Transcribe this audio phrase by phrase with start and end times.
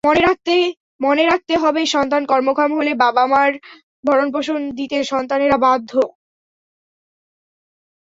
[1.01, 3.51] মনে রাখতে হবে, সন্তান কর্মক্ষম হলে মা-বাবার
[4.03, 5.91] ভরণপোষণ দিতে সন্তানেরা বাধ্য।